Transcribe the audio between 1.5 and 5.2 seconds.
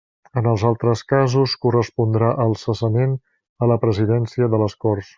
correspondrà el cessament a la Presidència de les Corts.